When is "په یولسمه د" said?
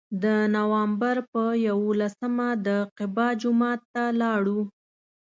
1.31-2.67